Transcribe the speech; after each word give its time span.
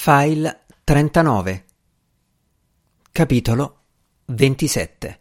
File 0.00 0.60
39 0.84 1.64
Capitolo 3.10 3.80
27 4.26 5.20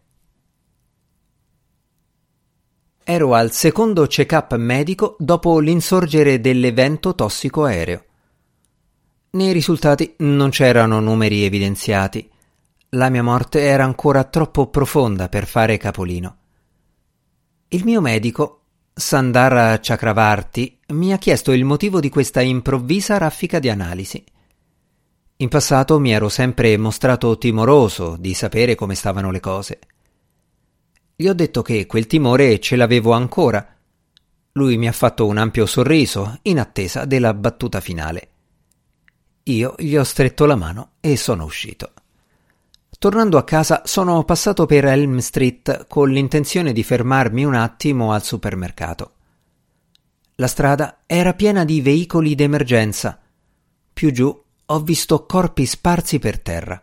Ero 3.04 3.34
al 3.34 3.52
secondo 3.52 4.06
check-up 4.06 4.56
medico 4.58 5.16
dopo 5.18 5.58
l'insorgere 5.58 6.40
dell'evento 6.40 7.16
tossico 7.16 7.64
aereo. 7.64 8.06
Nei 9.32 9.52
risultati 9.52 10.14
non 10.20 10.52
c'erano 10.52 11.00
numeri 11.00 11.44
evidenziati. 11.44 12.30
La 12.90 13.10
mia 13.10 13.24
morte 13.24 13.62
era 13.62 13.84
ancora 13.84 14.26
troppo 14.26 14.68
profonda 14.68 15.28
per 15.28 15.48
fare 15.48 15.78
capolino. 15.78 16.38
Il 17.70 17.84
mio 17.84 18.00
medico, 18.00 18.62
Sandara 18.94 19.80
Chakravarti, 19.82 20.82
mi 20.90 21.14
ha 21.14 21.18
chiesto 21.18 21.52
il 21.52 21.66
motivo 21.66 22.00
di 22.00 22.10
questa 22.10 22.42
improvvisa 22.42 23.18
raffica 23.18 23.58
di 23.58 23.70
analisi. 23.70 24.24
In 25.40 25.50
passato 25.50 26.00
mi 26.00 26.12
ero 26.12 26.30
sempre 26.30 26.76
mostrato 26.78 27.38
timoroso 27.38 28.16
di 28.18 28.34
sapere 28.34 28.74
come 28.74 28.96
stavano 28.96 29.30
le 29.30 29.40
cose. 29.40 29.80
Gli 31.16 31.28
ho 31.28 31.34
detto 31.34 31.62
che 31.62 31.86
quel 31.86 32.08
timore 32.08 32.60
ce 32.60 32.76
l'avevo 32.76 33.12
ancora. 33.12 33.76
Lui 34.54 34.78
mi 34.78 34.88
ha 34.88 34.92
fatto 34.92 35.28
un 35.28 35.38
ampio 35.38 35.68
sorriso 35.68 36.40
in 36.44 36.60
attesa 36.60 37.06
della 37.06 37.36
battuta 37.36 37.82
finale. 37.82 38.30
Io 39.44 39.76
gli 39.78 39.96
ho 39.96 40.04
stretto 40.04 40.46
la 40.46 40.56
mano 40.56 40.94
e 41.02 41.16
sono 41.18 41.44
uscito. 41.44 41.94
Tornando 42.98 43.38
a 43.38 43.44
casa 43.44 43.84
sono 43.86 44.24
passato 44.24 44.66
per 44.66 44.86
Elm 44.86 45.20
Street 45.20 45.86
con 45.88 46.10
l'intenzione 46.10 46.74
di 46.74 46.82
fermarmi 46.82 47.46
un 47.46 47.54
attimo 47.54 48.12
al 48.12 48.24
supermercato. 48.24 49.12
La 50.38 50.48
strada 50.48 51.04
era 51.06 51.36
piena 51.36 51.64
di 51.64 51.80
veicoli 51.80 52.34
d'emergenza. 52.34 53.20
Più 53.94 54.12
giù 54.12 54.46
ho 54.70 54.82
visto 54.82 55.26
corpi 55.26 55.66
sparsi 55.66 56.20
per 56.20 56.40
terra. 56.40 56.82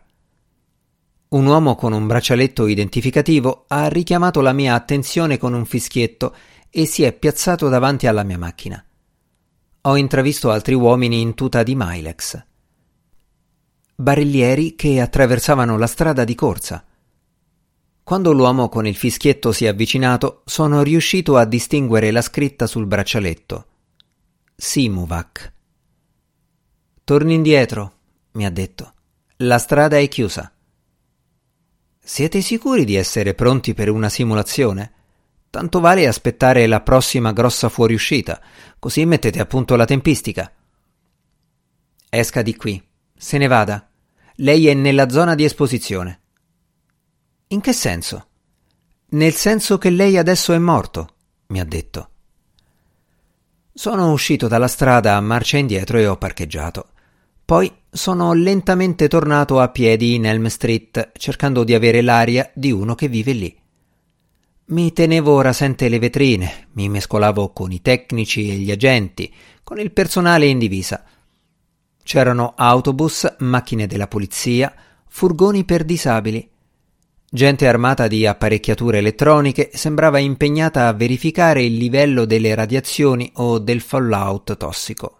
Un 1.27 1.45
uomo 1.45 1.75
con 1.75 1.93
un 1.93 2.07
braccialetto 2.07 2.65
identificativo 2.65 3.65
ha 3.67 3.87
richiamato 3.87 4.41
la 4.41 4.53
mia 4.53 4.73
attenzione 4.73 5.37
con 5.37 5.53
un 5.53 5.65
fischietto 5.65 6.35
e 6.71 6.87
si 6.87 7.03
è 7.03 7.13
piazzato 7.13 7.69
davanti 7.69 8.07
alla 8.07 8.23
mia 8.23 8.39
macchina. 8.39 8.83
Ho 9.81 9.97
intravisto 9.97 10.49
altri 10.49 10.73
uomini 10.73 11.21
in 11.21 11.35
tuta 11.35 11.61
di 11.61 11.75
Milex. 11.75 12.43
Barillieri 13.95 14.75
che 14.75 14.99
attraversavano 14.99 15.77
la 15.77 15.87
strada 15.87 16.23
di 16.23 16.33
corsa. 16.33 16.83
Quando 18.03 18.31
l'uomo 18.31 18.67
con 18.67 18.87
il 18.87 18.95
fischietto 18.95 19.51
si 19.51 19.65
è 19.65 19.67
avvicinato, 19.67 20.41
sono 20.45 20.81
riuscito 20.81 21.37
a 21.37 21.45
distinguere 21.45 22.09
la 22.09 22.21
scritta 22.21 22.65
sul 22.65 22.87
braccialetto. 22.87 23.65
Simuvac. 24.55 25.54
Torni 27.05 27.35
indietro, 27.35 27.93
mi 28.31 28.47
ha 28.47 28.49
detto. 28.49 28.93
La 29.37 29.59
strada 29.59 29.99
è 29.99 30.07
chiusa. 30.07 30.51
Siete 31.99 32.41
sicuri 32.41 32.83
di 32.83 32.95
essere 32.95 33.35
pronti 33.35 33.75
per 33.75 33.91
una 33.91 34.09
simulazione? 34.09 34.91
Tanto 35.51 35.79
vale 35.81 36.07
aspettare 36.07 36.65
la 36.65 36.81
prossima 36.81 37.31
grossa 37.31 37.69
fuoriuscita, 37.69 38.41
così 38.79 39.05
mettete 39.05 39.39
a 39.39 39.45
punto 39.45 39.75
la 39.75 39.85
tempistica. 39.85 40.51
Esca 42.09 42.41
di 42.41 42.55
qui. 42.55 42.83
Se 43.15 43.37
ne 43.37 43.45
vada. 43.45 43.87
Lei 44.37 44.67
è 44.67 44.73
nella 44.73 45.07
zona 45.07 45.35
di 45.35 45.43
esposizione. 45.43 46.21
In 47.49 47.61
che 47.61 47.73
senso? 47.73 48.27
Nel 49.09 49.35
senso 49.35 49.77
che 49.77 49.91
lei 49.91 50.17
adesso 50.17 50.53
è 50.53 50.57
morto, 50.57 51.09
mi 51.49 51.59
ha 51.59 51.65
detto. 51.65 52.09
Sono 53.71 54.11
uscito 54.11 54.47
dalla 54.47 54.67
strada 54.67 55.15
a 55.17 55.21
marcia 55.21 55.57
indietro 55.57 55.99
e 55.99 56.07
ho 56.07 56.17
parcheggiato. 56.17 56.93
Poi 57.45 57.71
sono 57.91 58.33
lentamente 58.33 59.07
tornato 59.07 59.59
a 59.59 59.69
piedi 59.69 60.15
in 60.15 60.25
Elm 60.25 60.47
Street, 60.47 61.11
cercando 61.15 61.63
di 61.63 61.75
avere 61.75 62.01
l'aria 62.01 62.49
di 62.55 62.71
uno 62.71 62.95
che 62.95 63.07
vive 63.07 63.33
lì. 63.33 63.55
Mi 64.65 64.91
tenevo 64.91 65.41
rasente 65.41 65.87
le 65.87 65.99
vetrine, 65.99 66.69
mi 66.71 66.89
mescolavo 66.89 67.53
con 67.53 67.71
i 67.71 67.83
tecnici 67.83 68.49
e 68.49 68.55
gli 68.55 68.71
agenti, 68.71 69.31
con 69.63 69.79
il 69.79 69.91
personale 69.91 70.47
in 70.47 70.57
divisa. 70.57 71.03
C'erano 72.01 72.55
autobus, 72.57 73.35
macchine 73.39 73.85
della 73.85 74.07
polizia, 74.07 74.73
furgoni 75.07 75.65
per 75.65 75.83
disabili. 75.83 76.49
Gente 77.29 77.67
armata 77.67 78.07
di 78.07 78.25
apparecchiature 78.25 78.97
elettroniche 78.97 79.69
sembrava 79.71 80.17
impegnata 80.17 80.87
a 80.87 80.93
verificare 80.93 81.61
il 81.61 81.75
livello 81.75 82.25
delle 82.25 82.55
radiazioni 82.55 83.29
o 83.35 83.59
del 83.59 83.81
fallout 83.81 84.57
tossico. 84.57 85.19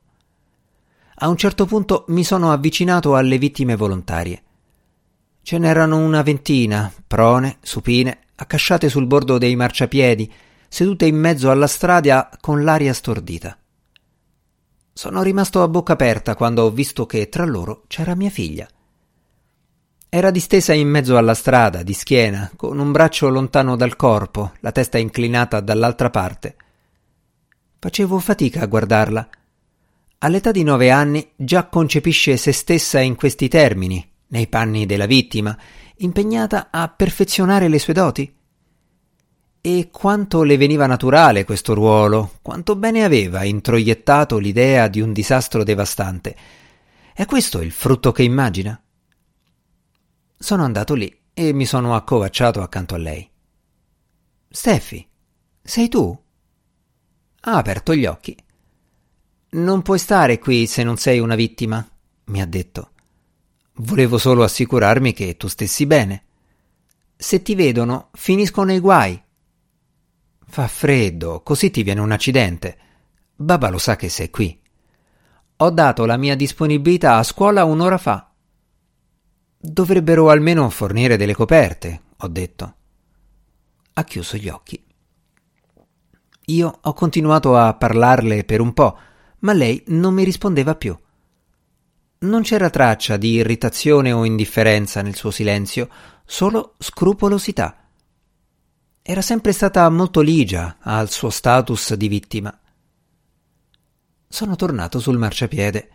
A 1.20 1.30
un 1.30 1.38
certo 1.38 1.66
punto 1.66 2.04
mi 2.10 2.26
sono 2.26 2.52
avvicinato 2.52 3.16
alle 3.16 3.38
vittime 3.38 3.78
volontarie. 3.78 4.44
Ce 5.44 5.58
n'erano 5.58 5.98
una 5.98 6.22
ventina, 6.24 6.92
prone, 7.08 7.58
supine, 7.62 8.20
accasciate 8.36 8.90
sul 8.90 9.08
bordo 9.08 9.38
dei 9.38 9.56
marciapiedi, 9.56 10.30
sedute 10.68 11.06
in 11.06 11.16
mezzo 11.16 11.52
alla 11.52 11.68
strada 11.68 12.30
con 12.42 12.66
l'aria 12.66 12.94
stordita. 12.94 13.58
Sono 14.92 15.22
rimasto 15.22 15.64
a 15.64 15.70
bocca 15.70 15.94
aperta 15.94 16.36
quando 16.36 16.64
ho 16.64 16.72
visto 16.72 17.06
che 17.06 17.30
tra 17.30 17.46
loro 17.46 17.84
c'era 17.88 18.14
mia 18.14 18.30
figlia. 18.30 18.68
Era 20.10 20.32
distesa 20.32 20.74
in 20.74 20.90
mezzo 20.90 21.16
alla 21.16 21.34
strada, 21.34 21.82
di 21.82 21.94
schiena, 21.94 22.52
con 22.58 22.78
un 22.78 22.92
braccio 22.92 23.30
lontano 23.30 23.78
dal 23.78 23.96
corpo, 23.96 24.52
la 24.60 24.74
testa 24.74 24.98
inclinata 24.98 25.62
dall'altra 25.62 26.10
parte. 26.10 26.56
Facevo 27.80 28.20
fatica 28.20 28.62
a 28.62 28.66
guardarla 28.66 29.30
all'età 30.20 30.52
di 30.52 30.64
nove 30.64 30.92
anni 30.92 31.32
già 31.36 31.66
concepisce 31.68 32.38
se 32.38 32.52
stessa 32.52 33.00
in 33.00 33.16
questi 33.16 33.48
termini, 33.48 34.08
nei 34.28 34.48
panni 34.48 34.86
della 34.86 35.06
vittima, 35.06 35.58
impegnata 35.98 36.70
a 36.72 36.88
perfezionare 36.90 37.68
le 37.68 37.80
sue 37.80 37.94
doti? 37.94 38.34
E 39.62 39.90
quanto 39.92 40.44
le 40.44 40.58
veniva 40.58 40.86
naturale 40.86 41.44
questo 41.44 41.74
ruolo, 41.74 42.38
quanto 42.42 42.76
bene 42.76 43.04
aveva 43.04 43.44
introiettato 43.44 44.38
l'idea 44.38 44.88
di 44.88 45.02
un 45.02 45.12
disastro 45.12 45.64
devastante. 45.64 46.36
È 47.14 47.26
questo 47.26 47.62
il 47.62 47.72
frutto 47.72 48.12
che 48.12 48.24
immagina? 48.24 48.80
Sono 50.38 50.64
andato 50.64 50.94
lì 50.94 51.12
e 51.34 51.52
mi 51.54 51.66
sono 51.66 51.96
accovacciato 51.96 52.62
accanto 52.62 52.94
a 52.94 53.00
lei. 53.00 53.28
Steffi, 54.48 55.08
sei 55.62 55.90
tu? 55.90 56.24
Ha 57.42 57.58
aperto 57.58 57.96
gli 57.96 58.06
occhi. 58.06 58.38
Non 59.56 59.84
puoi 59.84 60.00
stare 60.00 60.38
qui 60.38 60.68
se 60.68 60.84
non 60.84 60.98
sei 60.98 61.20
una 61.20 61.36
vittima, 61.36 61.88
mi 62.26 62.42
ha 62.42 62.46
detto. 62.46 62.92
Volevo 63.76 64.18
solo 64.18 64.44
assicurarmi 64.44 65.14
che 65.14 65.38
tu 65.38 65.48
stessi 65.48 65.86
bene. 65.86 66.24
Se 67.16 67.42
ti 67.42 67.56
vedono, 67.56 68.10
finisco 68.12 68.64
nei 68.64 68.80
guai. 68.80 69.22
Fa 70.46 70.68
freddo, 70.68 71.42
così 71.42 71.72
ti 71.72 71.84
viene 71.84 72.02
un 72.02 72.12
accidente. 72.12 72.78
Baba 73.34 73.70
lo 73.70 73.78
sa 73.78 73.96
che 73.96 74.10
sei 74.10 74.30
qui. 74.30 74.60
Ho 75.58 75.70
dato 75.70 76.06
la 76.06 76.18
mia 76.18 76.36
disponibilità 76.36 77.16
a 77.16 77.24
scuola 77.24 77.64
un'ora 77.64 77.98
fa. 77.98 78.30
Dovrebbero 79.58 80.30
almeno 80.32 80.70
fornire 80.70 81.16
delle 81.16 81.34
coperte, 81.34 82.02
ho 82.18 82.28
detto. 82.28 82.76
Ha 83.94 84.04
chiuso 84.04 84.36
gli 84.36 84.50
occhi. 84.50 84.86
Io 86.48 86.80
ho 86.82 86.94
continuato 86.94 87.56
a 87.56 87.74
parlarle 87.74 88.44
per 88.44 88.60
un 88.60 88.74
po', 88.74 88.98
ma 89.46 89.54
lei 89.54 89.82
non 89.88 90.16
mi 90.16 90.24
rispondeva 90.24 90.76
più. 90.76 90.98
Non 92.18 92.42
c'era 92.42 92.72
traccia 92.72 93.16
di 93.16 93.34
irritazione 93.34 94.12
o 94.12 94.26
indifferenza 94.26 95.04
nel 95.04 95.16
suo 95.16 95.30
silenzio, 95.30 95.88
solo 96.26 96.74
scrupolosità. 96.80 97.78
Era 99.04 99.22
sempre 99.22 99.52
stata 99.52 99.88
molto 99.90 100.22
ligia 100.22 100.78
al 100.82 101.12
suo 101.12 101.30
status 101.30 101.94
di 101.94 102.08
vittima. 102.08 102.60
Sono 104.28 104.56
tornato 104.56 105.00
sul 105.00 105.20
marciapiede. 105.20 105.90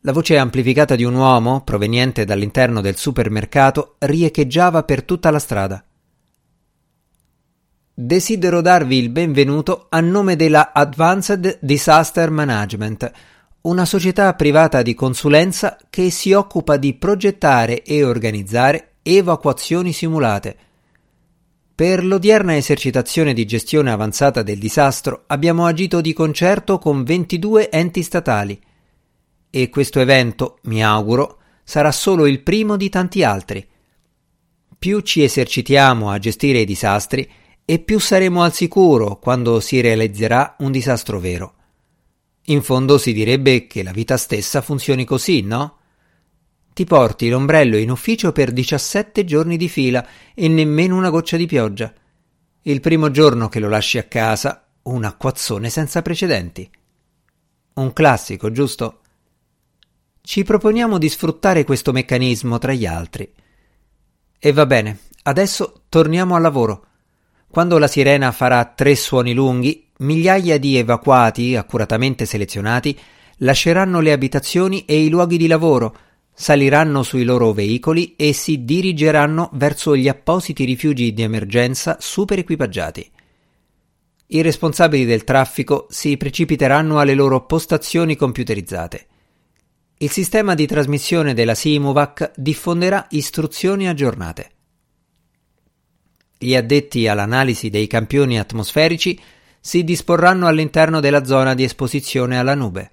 La 0.00 0.12
voce 0.12 0.38
amplificata 0.38 0.96
di 0.96 1.04
un 1.04 1.14
uomo, 1.14 1.60
proveniente 1.64 2.24
dall'interno 2.24 2.80
del 2.80 2.96
supermercato, 2.96 3.96
riecheggiava 3.98 4.84
per 4.84 5.02
tutta 5.02 5.30
la 5.30 5.38
strada. 5.38 5.84
Desidero 7.98 8.60
darvi 8.60 8.98
il 8.98 9.08
benvenuto 9.08 9.86
a 9.88 10.00
nome 10.00 10.36
della 10.36 10.74
Advanced 10.74 11.60
Disaster 11.62 12.30
Management, 12.30 13.10
una 13.62 13.86
società 13.86 14.34
privata 14.34 14.82
di 14.82 14.92
consulenza 14.92 15.78
che 15.88 16.10
si 16.10 16.34
occupa 16.34 16.76
di 16.76 16.92
progettare 16.92 17.82
e 17.82 18.04
organizzare 18.04 18.96
evacuazioni 19.00 19.94
simulate. 19.94 20.56
Per 21.74 22.04
l'odierna 22.04 22.54
esercitazione 22.54 23.32
di 23.32 23.46
gestione 23.46 23.90
avanzata 23.90 24.42
del 24.42 24.58
disastro 24.58 25.24
abbiamo 25.28 25.64
agito 25.64 26.02
di 26.02 26.12
concerto 26.12 26.76
con 26.76 27.02
22 27.02 27.70
enti 27.70 28.02
statali 28.02 28.60
e 29.48 29.70
questo 29.70 30.00
evento, 30.00 30.58
mi 30.64 30.84
auguro, 30.84 31.38
sarà 31.64 31.92
solo 31.92 32.26
il 32.26 32.42
primo 32.42 32.76
di 32.76 32.90
tanti 32.90 33.24
altri. 33.24 33.66
Più 34.78 35.00
ci 35.00 35.22
esercitiamo 35.22 36.10
a 36.10 36.18
gestire 36.18 36.58
i 36.58 36.66
disastri, 36.66 37.26
e 37.68 37.80
più 37.80 37.98
saremo 37.98 38.42
al 38.42 38.54
sicuro 38.54 39.18
quando 39.18 39.60
si 39.60 39.80
realizzerà 39.80 40.54
un 40.60 40.70
disastro 40.70 41.18
vero. 41.18 41.54
In 42.44 42.62
fondo 42.62 42.96
si 42.96 43.12
direbbe 43.12 43.66
che 43.66 43.82
la 43.82 43.90
vita 43.90 44.16
stessa 44.16 44.62
funzioni 44.62 45.04
così, 45.04 45.42
no? 45.42 45.78
ti 46.76 46.84
porti 46.84 47.28
l'ombrello 47.28 47.76
in 47.76 47.90
ufficio 47.90 48.32
per 48.32 48.52
17 48.52 49.24
giorni 49.24 49.56
di 49.56 49.66
fila 49.66 50.06
e 50.34 50.46
nemmeno 50.46 50.94
una 50.94 51.10
goccia 51.10 51.36
di 51.36 51.46
pioggia. 51.46 51.92
Il 52.62 52.80
primo 52.80 53.10
giorno 53.10 53.48
che 53.48 53.60
lo 53.60 53.68
lasci 53.68 53.96
a 53.96 54.04
casa, 54.04 54.68
un 54.82 55.04
acquazzone 55.04 55.68
senza 55.70 56.02
precedenti. 56.02 56.70
Un 57.74 57.92
classico, 57.92 58.52
giusto? 58.52 59.00
Ci 60.20 60.44
proponiamo 60.44 60.98
di 60.98 61.08
sfruttare 61.08 61.64
questo 61.64 61.92
meccanismo 61.92 62.58
tra 62.58 62.74
gli 62.74 62.84
altri. 62.84 63.32
E 64.38 64.52
va 64.52 64.66
bene, 64.66 64.98
adesso 65.22 65.84
torniamo 65.88 66.36
al 66.36 66.42
lavoro. 66.42 66.86
Quando 67.56 67.78
la 67.78 67.88
sirena 67.88 68.32
farà 68.32 68.66
tre 68.66 68.94
suoni 68.94 69.32
lunghi, 69.32 69.86
migliaia 70.00 70.58
di 70.58 70.76
evacuati, 70.76 71.56
accuratamente 71.56 72.26
selezionati, 72.26 72.94
lasceranno 73.38 74.00
le 74.00 74.12
abitazioni 74.12 74.84
e 74.84 75.02
i 75.02 75.08
luoghi 75.08 75.38
di 75.38 75.46
lavoro, 75.46 75.96
saliranno 76.34 77.02
sui 77.02 77.24
loro 77.24 77.54
veicoli 77.54 78.14
e 78.14 78.34
si 78.34 78.66
dirigeranno 78.66 79.48
verso 79.54 79.96
gli 79.96 80.06
appositi 80.06 80.66
rifugi 80.66 81.14
di 81.14 81.22
emergenza 81.22 81.96
super 81.98 82.40
equipaggiati. 82.40 83.10
I 84.26 84.42
responsabili 84.42 85.06
del 85.06 85.24
traffico 85.24 85.86
si 85.88 86.18
precipiteranno 86.18 86.98
alle 86.98 87.14
loro 87.14 87.46
postazioni 87.46 88.16
computerizzate. 88.16 89.06
Il 89.96 90.10
sistema 90.10 90.54
di 90.54 90.66
trasmissione 90.66 91.32
della 91.32 91.54
Simuvac 91.54 92.32
diffonderà 92.36 93.06
istruzioni 93.08 93.88
aggiornate. 93.88 94.55
Gli 96.38 96.54
addetti 96.54 97.08
all'analisi 97.08 97.70
dei 97.70 97.86
campioni 97.86 98.38
atmosferici 98.38 99.18
si 99.58 99.84
disporranno 99.84 100.46
all'interno 100.46 101.00
della 101.00 101.24
zona 101.24 101.54
di 101.54 101.64
esposizione 101.64 102.38
alla 102.38 102.54
nube. 102.54 102.90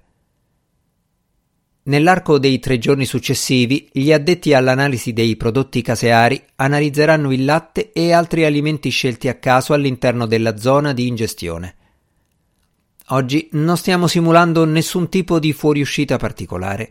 Nell'arco 1.86 2.38
dei 2.38 2.58
tre 2.60 2.78
giorni 2.78 3.04
successivi, 3.04 3.88
gli 3.92 4.10
addetti 4.10 4.54
all'analisi 4.54 5.12
dei 5.12 5.36
prodotti 5.36 5.82
caseari 5.82 6.42
analizzeranno 6.56 7.30
il 7.30 7.44
latte 7.44 7.92
e 7.92 8.12
altri 8.12 8.46
alimenti 8.46 8.88
scelti 8.88 9.28
a 9.28 9.34
caso 9.34 9.74
all'interno 9.74 10.24
della 10.24 10.56
zona 10.56 10.94
di 10.94 11.06
ingestione. 11.06 11.74
Oggi 13.08 13.50
non 13.52 13.76
stiamo 13.76 14.06
simulando 14.06 14.64
nessun 14.64 15.10
tipo 15.10 15.38
di 15.38 15.52
fuoriuscita 15.52 16.16
particolare. 16.16 16.90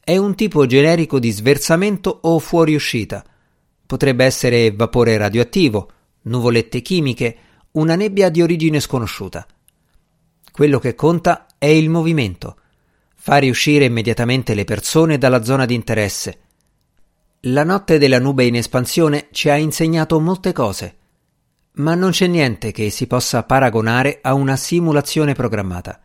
È 0.00 0.16
un 0.16 0.34
tipo 0.34 0.66
generico 0.66 1.20
di 1.20 1.30
sversamento 1.30 2.18
o 2.22 2.40
fuoriuscita. 2.40 3.24
Potrebbe 3.94 4.24
essere 4.24 4.72
vapore 4.72 5.16
radioattivo, 5.16 5.88
nuvolette 6.22 6.82
chimiche, 6.82 7.36
una 7.74 7.94
nebbia 7.94 8.28
di 8.28 8.42
origine 8.42 8.80
sconosciuta. 8.80 9.46
Quello 10.50 10.80
che 10.80 10.96
conta 10.96 11.46
è 11.58 11.66
il 11.66 11.88
movimento 11.88 12.56
fare 13.14 13.48
uscire 13.48 13.84
immediatamente 13.84 14.54
le 14.54 14.64
persone 14.64 15.16
dalla 15.16 15.44
zona 15.44 15.64
di 15.64 15.74
interesse. 15.74 16.38
La 17.42 17.62
notte 17.62 17.98
della 17.98 18.18
nube 18.18 18.44
in 18.44 18.56
espansione 18.56 19.28
ci 19.30 19.48
ha 19.48 19.54
insegnato 19.54 20.18
molte 20.18 20.52
cose, 20.52 20.96
ma 21.74 21.94
non 21.94 22.10
c'è 22.10 22.26
niente 22.26 22.72
che 22.72 22.90
si 22.90 23.06
possa 23.06 23.44
paragonare 23.44 24.18
a 24.22 24.34
una 24.34 24.56
simulazione 24.56 25.34
programmata. 25.34 26.00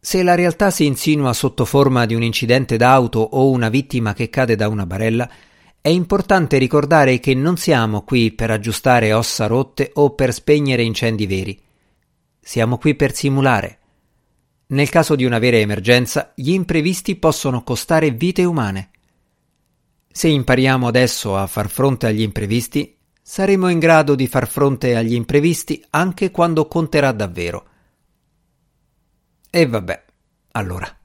Se 0.00 0.20
la 0.24 0.34
realtà 0.34 0.72
si 0.72 0.84
insinua 0.84 1.32
sotto 1.32 1.64
forma 1.64 2.06
di 2.06 2.16
un 2.16 2.24
incidente 2.24 2.76
d'auto 2.76 3.20
o 3.20 3.50
una 3.50 3.68
vittima 3.68 4.14
che 4.14 4.28
cade 4.30 4.56
da 4.56 4.66
una 4.66 4.84
barella, 4.84 5.30
è 5.88 5.90
importante 5.90 6.58
ricordare 6.58 7.18
che 7.18 7.32
non 7.32 7.56
siamo 7.56 8.02
qui 8.02 8.30
per 8.32 8.50
aggiustare 8.50 9.14
ossa 9.14 9.46
rotte 9.46 9.90
o 9.94 10.14
per 10.14 10.34
spegnere 10.34 10.82
incendi 10.82 11.26
veri. 11.26 11.58
Siamo 12.38 12.76
qui 12.76 12.94
per 12.94 13.14
simulare. 13.14 13.78
Nel 14.66 14.90
caso 14.90 15.16
di 15.16 15.24
una 15.24 15.38
vera 15.38 15.56
emergenza, 15.56 16.34
gli 16.34 16.50
imprevisti 16.50 17.16
possono 17.16 17.62
costare 17.62 18.10
vite 18.10 18.44
umane. 18.44 18.90
Se 20.12 20.28
impariamo 20.28 20.86
adesso 20.86 21.38
a 21.38 21.46
far 21.46 21.70
fronte 21.70 22.06
agli 22.06 22.20
imprevisti, 22.20 22.94
saremo 23.22 23.70
in 23.70 23.78
grado 23.78 24.14
di 24.14 24.28
far 24.28 24.46
fronte 24.46 24.94
agli 24.94 25.14
imprevisti 25.14 25.82
anche 25.88 26.30
quando 26.30 26.68
conterà 26.68 27.12
davvero. 27.12 27.66
E 29.48 29.66
vabbè, 29.66 30.04
allora. 30.52 30.97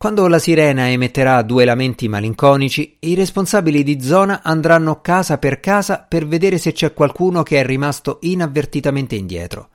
Quando 0.00 0.26
la 0.28 0.38
sirena 0.38 0.88
emetterà 0.88 1.42
due 1.42 1.66
lamenti 1.66 2.08
malinconici, 2.08 2.96
i 3.00 3.14
responsabili 3.14 3.82
di 3.82 4.00
zona 4.00 4.40
andranno 4.42 5.02
casa 5.02 5.36
per 5.36 5.60
casa 5.60 5.98
per 5.98 6.26
vedere 6.26 6.56
se 6.56 6.72
c'è 6.72 6.94
qualcuno 6.94 7.42
che 7.42 7.60
è 7.60 7.66
rimasto 7.66 8.16
inavvertitamente 8.22 9.14
indietro. 9.14 9.68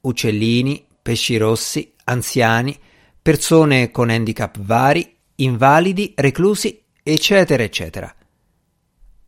Uccellini, 0.00 0.86
pesci 1.02 1.36
rossi, 1.36 1.92
anziani, 2.04 2.74
persone 3.20 3.90
con 3.90 4.08
handicap 4.08 4.56
vari, 4.58 5.14
invalidi, 5.34 6.14
reclusi, 6.16 6.82
eccetera, 7.02 7.62
eccetera. 7.62 8.14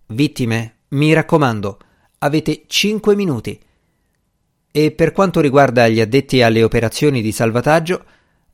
Vittime, 0.07 0.77
mi 0.89 1.13
raccomando, 1.13 1.79
avete 2.21 2.63
5 2.67 3.15
minuti. 3.15 3.61
E 4.73 4.91
per 4.91 5.13
quanto 5.13 5.41
riguarda 5.41 5.87
gli 5.87 6.01
addetti 6.01 6.41
alle 6.41 6.63
operazioni 6.63 7.21
di 7.21 7.31
salvataggio, 7.31 8.05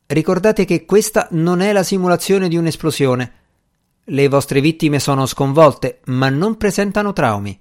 ricordate 0.06 0.64
che 0.64 0.84
questa 0.84 1.28
non 1.32 1.60
è 1.60 1.72
la 1.72 1.82
simulazione 1.82 2.48
di 2.48 2.56
un'esplosione. 2.56 3.32
Le 4.04 4.28
vostre 4.28 4.60
vittime 4.60 4.98
sono 4.98 5.26
sconvolte, 5.26 6.00
ma 6.06 6.28
non 6.28 6.56
presentano 6.56 7.12
traumi. 7.12 7.58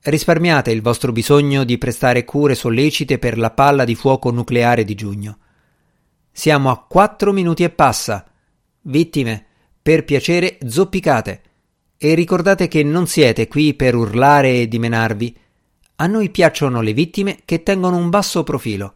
Risparmiate 0.00 0.70
il 0.70 0.80
vostro 0.80 1.10
bisogno 1.10 1.64
di 1.64 1.76
prestare 1.76 2.24
cure 2.24 2.54
sollecite 2.54 3.18
per 3.18 3.36
la 3.36 3.50
palla 3.50 3.84
di 3.84 3.96
fuoco 3.96 4.30
nucleare 4.30 4.84
di 4.84 4.94
giugno. 4.94 5.38
Siamo 6.30 6.70
a 6.70 6.84
quattro 6.88 7.32
minuti 7.32 7.64
e 7.64 7.70
passa. 7.70 8.24
Vittime, 8.82 9.44
per 9.82 10.04
piacere 10.04 10.58
zoppicate. 10.64 11.42
E 11.98 12.14
ricordate 12.14 12.68
che 12.68 12.84
non 12.84 13.08
siete 13.08 13.48
qui 13.48 13.74
per 13.74 13.96
urlare 13.96 14.60
e 14.60 14.68
dimenarvi. 14.68 15.36
A 15.96 16.06
noi 16.06 16.30
piacciono 16.30 16.80
le 16.80 16.92
vittime 16.92 17.40
che 17.44 17.64
tengono 17.64 17.96
un 17.96 18.08
basso 18.08 18.44
profilo. 18.44 18.92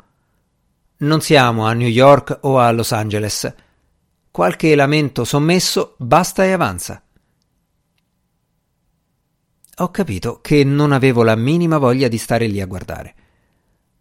Non 1.02 1.20
siamo 1.20 1.66
a 1.66 1.72
New 1.72 1.88
York 1.88 2.38
o 2.42 2.58
a 2.58 2.70
Los 2.72 2.92
Angeles. 2.92 3.54
Qualche 4.30 4.74
lamento 4.74 5.24
sommesso 5.24 5.94
basta 5.98 6.44
e 6.44 6.52
avanza 6.52 7.02
ho 9.82 9.90
capito 9.90 10.40
che 10.40 10.64
non 10.64 10.92
avevo 10.92 11.22
la 11.22 11.34
minima 11.34 11.78
voglia 11.78 12.06
di 12.06 12.18
stare 12.18 12.46
lì 12.46 12.60
a 12.60 12.66
guardare. 12.66 13.14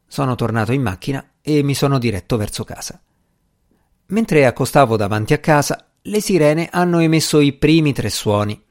Sono 0.05 0.35
tornato 0.35 0.73
in 0.73 0.81
macchina 0.81 1.31
e 1.41 1.63
mi 1.63 1.73
sono 1.73 1.97
diretto 1.97 2.37
verso 2.37 2.63
casa. 2.63 3.01
Mentre 4.07 4.45
accostavo 4.45 4.97
davanti 4.97 5.33
a 5.33 5.39
casa, 5.39 5.87
le 6.01 6.19
sirene 6.19 6.67
hanno 6.71 6.99
emesso 6.99 7.39
i 7.39 7.53
primi 7.53 7.93
tre 7.93 8.09
suoni. 8.09 8.61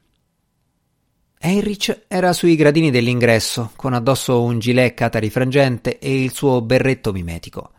Heinrich 1.39 2.05
era 2.07 2.33
sui 2.33 2.55
gradini 2.55 2.91
dell'ingresso, 2.91 3.71
con 3.75 3.93
addosso 3.93 4.43
un 4.43 4.59
gilet 4.59 4.93
catarifrangente 4.93 5.97
e 5.97 6.23
il 6.23 6.31
suo 6.31 6.61
berretto 6.61 7.11
mimetico. 7.11 7.71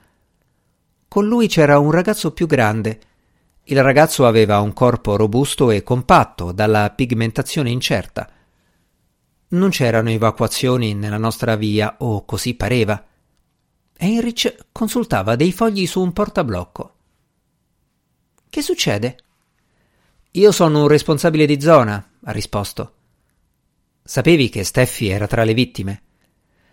Con 1.12 1.26
lui 1.26 1.47
c'era 1.47 1.78
un 1.78 1.90
ragazzo 1.90 2.33
più 2.33 2.47
grande. 2.47 3.00
Il 3.64 3.83
ragazzo 3.83 4.26
aveva 4.26 4.61
un 4.61 4.73
corpo 4.73 5.16
robusto 5.16 5.71
e 5.71 5.83
compatto, 5.83 6.52
dalla 6.52 6.90
pigmentazione 6.90 7.69
incerta 7.69 8.28
non 9.52 9.71
c'erano 9.71 10.11
evacuazioni 10.11 10.95
nella 10.95 11.19
nostra 11.19 11.57
via, 11.57 11.97
o 11.99 12.25
così 12.25 12.54
pareva. 12.54 13.02
Heinrich 13.97 14.66
consultava 14.73 15.37
dei 15.37 15.52
fogli 15.52 15.87
su 15.87 16.00
un 16.00 16.12
portablocco. 16.12 16.95
Che 18.49 18.62
succede? 18.62 19.16
Io 20.33 20.52
sono 20.52 20.83
un 20.83 20.88
responsabile 20.88 21.47
di 21.47 21.61
zona, 21.61 22.11
ha 22.25 22.33
risposto. 22.33 22.95
Sapevi 24.02 24.49
che 24.49 24.64
Steffi 24.64 25.09
era 25.09 25.26
tra 25.26 25.45
le 25.45 25.54
vittime? 25.54 26.02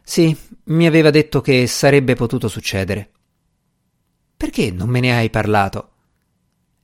Sì, 0.01 0.36
mi 0.65 0.88
aveva 0.88 1.10
detto 1.10 1.41
che 1.41 1.67
sarebbe 1.67 2.15
potuto 2.15 2.48
succedere. 2.48 3.12
Perché 4.39 4.72
non 4.72 4.88
me 4.88 5.01
ne 5.01 5.13
hai 5.13 5.29
parlato? 5.29 5.89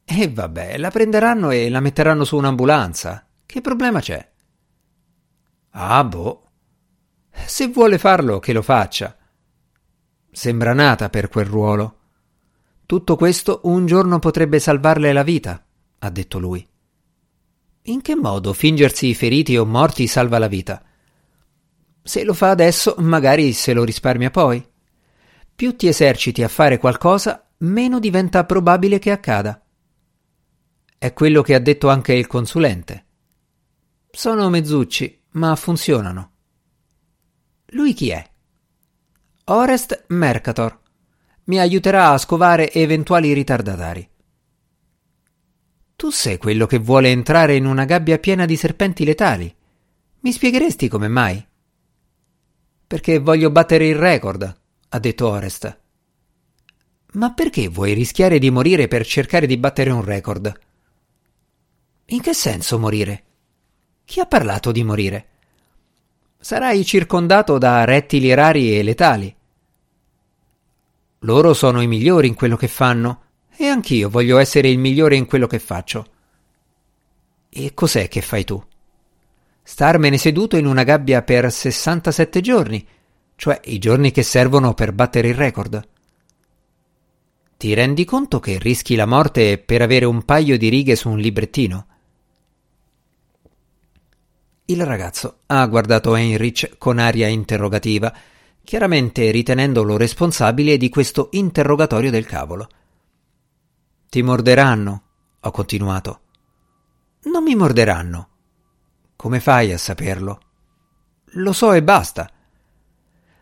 E 0.04 0.30
vabbè, 0.30 0.78
la 0.78 0.92
prenderanno 0.92 1.52
e 1.52 1.70
la 1.70 1.80
metteranno 1.80 2.26
su 2.26 2.36
un'ambulanza. 2.36 3.26
Che 3.46 3.62
problema 3.62 4.02
c'è? 4.02 4.30
Ah, 5.70 6.04
boh. 6.04 6.50
Se 7.46 7.68
vuole 7.70 7.98
farlo, 7.98 8.40
che 8.40 8.52
lo 8.52 8.62
faccia. 8.62 9.16
Sembra 10.30 10.74
nata 10.74 11.10
per 11.10 11.30
quel 11.30 11.46
ruolo. 11.46 12.00
Tutto 12.86 13.16
questo 13.16 13.62
un 13.64 13.86
giorno 13.86 14.20
potrebbe 14.20 14.60
salvarle 14.60 15.14
la 15.14 15.24
vita, 15.24 15.66
ha 16.00 16.10
detto 16.10 16.40
lui. 16.40 16.68
In 17.84 18.02
che 18.02 18.16
modo 18.16 18.52
fingersi 18.52 19.16
feriti 19.16 19.56
o 19.56 19.66
morti 19.66 20.08
salva 20.08 20.40
la 20.40 20.48
vita? 20.48 20.84
Se 22.04 22.26
lo 22.26 22.34
fa 22.34 22.50
adesso, 22.50 22.96
magari 22.98 23.54
se 23.54 23.72
lo 23.72 23.86
risparmia 23.86 24.30
poi. 24.30 24.62
Più 25.56 25.78
ti 25.78 25.88
eserciti 25.88 26.44
a 26.44 26.50
fare 26.50 26.80
qualcosa, 26.80 27.45
meno 27.58 28.00
diventa 28.00 28.46
probabile 28.46 29.00
che 29.00 29.12
accada. 29.12 29.64
È 30.98 31.14
quello 31.14 31.42
che 31.42 31.54
ha 31.54 31.60
detto 31.60 31.90
anche 31.90 32.14
il 32.14 32.28
consulente. 32.28 33.06
Sono 34.12 34.50
mezzucci, 34.50 35.24
ma 35.32 35.56
funzionano. 35.56 36.32
Lui 37.68 37.94
chi 37.94 38.10
è? 38.10 38.30
Orest 39.46 40.06
Mercator. 40.08 40.80
Mi 41.46 41.60
aiuterà 41.60 42.10
a 42.10 42.18
scovare 42.18 42.72
eventuali 42.72 43.34
ritardatari. 43.34 44.10
Tu 45.96 46.10
sei 46.10 46.38
quello 46.38 46.66
che 46.66 46.80
vuole 46.80 47.10
entrare 47.10 47.56
in 47.56 47.66
una 47.66 47.86
gabbia 47.86 48.18
piena 48.18 48.46
di 48.46 48.56
serpenti 48.56 49.06
letali. 49.06 49.54
Mi 50.22 50.32
spiegheresti 50.32 50.88
come 50.88 51.08
mai? 51.08 51.46
Perché 52.88 53.20
voglio 53.20 53.52
battere 53.52 53.88
il 53.88 53.96
record, 53.96 54.62
ha 54.90 55.00
detto 55.00 55.28
Orest. 55.30 55.80
Ma 57.16 57.32
perché 57.32 57.70
vuoi 57.70 57.94
rischiare 57.94 58.40
di 58.40 58.50
morire 58.50 58.88
per 58.88 59.06
cercare 59.06 59.48
di 59.48 59.58
battere 59.58 59.90
un 59.90 60.04
record? 60.04 60.54
In 62.08 62.22
che 62.22 62.34
senso 62.34 62.78
morire? 62.78 63.24
Chi 64.04 64.20
ha 64.20 64.26
parlato 64.26 64.74
di 64.74 64.84
morire? 64.84 65.28
Sarai 66.38 66.84
circondato 66.84 67.58
da 67.58 67.86
rettili 67.86 68.34
rari 68.34 68.78
e 68.78 68.84
letali. 68.84 69.34
Loro 71.20 71.54
sono 71.54 71.82
i 71.82 71.88
migliori 71.88 72.28
in 72.28 72.36
quello 72.36 72.58
che 72.58 72.68
fanno 72.68 73.22
e 73.56 73.66
anch'io 73.68 74.10
voglio 74.10 74.38
essere 74.38 74.68
il 74.68 74.78
migliore 74.78 75.16
in 75.16 75.26
quello 75.26 75.48
che 75.48 75.60
faccio. 75.60 76.06
E 77.50 77.74
cos'è 77.74 78.10
che 78.10 78.22
fai 78.22 78.44
tu? 78.44 78.62
Starmene 79.64 80.18
seduto 80.18 80.58
in 80.58 80.66
una 80.66 80.84
gabbia 80.84 81.22
per 81.22 81.50
67 81.50 82.42
giorni, 82.42 82.86
cioè 83.38 83.60
i 83.64 83.80
giorni 83.80 84.12
che 84.12 84.22
servono 84.22 84.74
per 84.74 84.92
battere 84.92 85.30
il 85.30 85.36
record. 85.36 85.94
Ti 87.66 87.74
rendi 87.74 88.06
conto 88.06 88.40
che 88.40 88.60
rischi 88.60 88.94
la 88.94 89.08
morte 89.08 89.58
per 89.58 89.82
avere 89.82 90.06
un 90.06 90.24
paio 90.24 90.56
di 90.56 90.70
righe 90.70 90.96
su 90.96 91.10
un 91.10 91.18
librettino? 91.18 91.88
Il 94.66 94.86
ragazzo 94.86 95.40
ha 95.48 95.66
guardato 95.66 96.16
Heinrich 96.16 96.78
con 96.78 97.00
aria 97.00 97.28
interrogativa, 97.28 98.16
chiaramente 98.64 99.32
ritenendolo 99.32 99.98
responsabile 99.98 100.78
di 100.78 100.90
questo 100.90 101.30
interrogatorio 101.32 102.12
del 102.12 102.28
cavolo. 102.28 102.70
Ti 104.10 104.22
morderanno, 104.22 105.02
ho 105.40 105.50
continuato. 105.50 106.20
Non 107.24 107.42
mi 107.42 107.56
morderanno. 107.56 108.28
Come 109.16 109.40
fai 109.40 109.74
a 109.74 109.80
saperlo? 109.80 110.40
Lo 111.32 111.52
so 111.52 111.74
e 111.74 111.82
basta. 111.82 112.30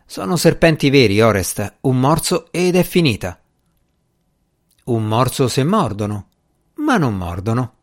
Sono 0.06 0.36
serpenti 0.36 0.88
veri, 0.88 1.20
Orest, 1.20 1.76
un 1.82 2.00
morso 2.00 2.50
ed 2.50 2.74
è 2.74 2.84
finita. 2.84 3.38
Un 4.84 5.06
morso 5.06 5.48
se 5.48 5.64
mordono, 5.64 6.28
ma 6.74 6.98
non 6.98 7.16
mordono. 7.16 7.74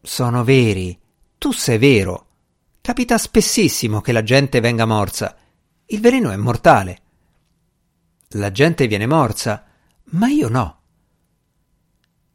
Sono 0.00 0.42
veri. 0.42 0.98
Tu 1.36 1.52
sei 1.52 1.76
vero. 1.76 2.26
Capita 2.80 3.18
spessissimo 3.18 4.00
che 4.00 4.12
la 4.12 4.22
gente 4.22 4.60
venga 4.60 4.86
morsa. 4.86 5.36
Il 5.86 6.00
veleno 6.00 6.30
è 6.30 6.36
mortale. 6.36 7.00
La 8.30 8.50
gente 8.50 8.86
viene 8.86 9.06
morsa, 9.06 9.66
ma 10.12 10.28
io 10.28 10.48
no. 10.48 10.80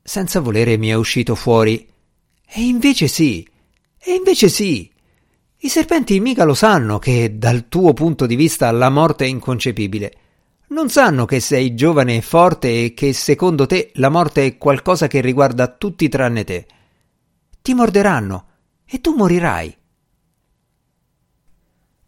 Senza 0.03 0.39
volere 0.39 0.77
mi 0.77 0.89
è 0.89 0.93
uscito 0.93 1.33
fuori. 1.33 1.89
E 2.45 2.61
invece 2.61 3.07
sì. 3.07 3.47
E 3.97 4.13
invece 4.13 4.49
sì. 4.49 4.93
I 5.61 5.69
serpenti 5.69 6.19
mica 6.19 6.43
lo 6.43 6.53
sanno 6.53 6.99
che 6.99 7.39
dal 7.39 7.67
tuo 7.69 7.93
punto 7.93 8.27
di 8.27 8.35
vista 8.35 8.69
la 8.69 8.91
morte 8.91 9.25
è 9.25 9.27
inconcepibile. 9.27 10.13
Non 10.69 10.89
sanno 10.89 11.24
che 11.25 11.39
sei 11.39 11.75
giovane 11.75 12.17
e 12.17 12.21
forte 12.21 12.83
e 12.83 12.93
che 12.93 13.13
secondo 13.13 13.65
te 13.65 13.91
la 13.95 14.09
morte 14.09 14.45
è 14.45 14.57
qualcosa 14.57 15.07
che 15.07 15.21
riguarda 15.21 15.67
tutti 15.69 16.09
tranne 16.09 16.43
te. 16.43 16.67
Ti 17.62 17.74
morderanno 17.74 18.45
e 18.86 19.00
tu 19.00 19.15
morirai. 19.15 19.77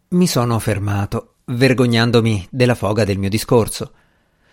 Mi 0.08 0.26
sono 0.26 0.58
fermato, 0.58 1.36
vergognandomi 1.46 2.48
della 2.50 2.74
foga 2.74 3.04
del 3.04 3.18
mio 3.18 3.30
discorso. 3.30 3.92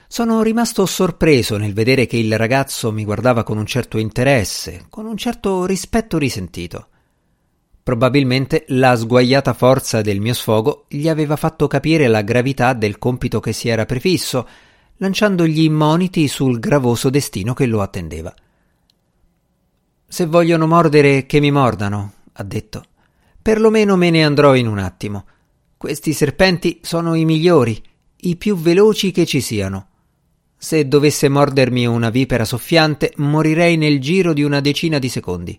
Sono 0.07 0.41
rimasto 0.41 0.85
sorpreso 0.85 1.57
nel 1.57 1.73
vedere 1.73 2.05
che 2.05 2.15
il 2.15 2.37
ragazzo 2.37 2.93
mi 2.93 3.03
guardava 3.03 3.43
con 3.43 3.57
un 3.57 3.65
certo 3.65 3.97
interesse, 3.97 4.85
con 4.89 5.05
un 5.05 5.17
certo 5.17 5.65
rispetto 5.65 6.17
risentito. 6.17 6.87
Probabilmente 7.87 8.65
la 8.67 8.97
sguaiata 8.97 9.53
forza 9.53 10.01
del 10.01 10.19
mio 10.19 10.33
sfogo 10.33 10.87
gli 10.89 11.07
aveva 11.07 11.37
fatto 11.37 11.67
capire 11.67 12.09
la 12.09 12.21
gravità 12.21 12.73
del 12.73 12.97
compito 12.97 13.39
che 13.39 13.53
si 13.53 13.69
era 13.69 13.85
prefisso, 13.85 14.45
lanciandogli 14.97 15.61
immoniti 15.61 16.27
sul 16.27 16.59
gravoso 16.59 17.09
destino 17.09 17.53
che 17.53 17.65
lo 17.65 17.81
attendeva. 17.81 18.35
Se 20.05 20.25
vogliono 20.25 20.67
mordere, 20.67 21.25
che 21.25 21.39
mi 21.39 21.49
mordano, 21.49 22.11
ha 22.33 22.43
detto. 22.43 22.83
Perlomeno 23.41 23.95
me 23.95 24.09
ne 24.09 24.25
andrò 24.25 24.53
in 24.53 24.67
un 24.67 24.79
attimo. 24.79 25.25
Questi 25.77 26.11
serpenti 26.11 26.81
sono 26.83 27.13
i 27.13 27.23
migliori, 27.23 27.81
i 28.17 28.35
più 28.35 28.57
veloci 28.57 29.11
che 29.11 29.25
ci 29.25 29.39
siano. 29.39 29.87
Se 30.57 30.85
dovesse 30.89 31.29
mordermi 31.29 31.85
una 31.85 32.09
vipera 32.09 32.43
soffiante, 32.43 33.13
morirei 33.15 33.77
nel 33.77 34.01
giro 34.01 34.33
di 34.33 34.43
una 34.43 34.59
decina 34.59 34.99
di 34.99 35.07
secondi. 35.07 35.57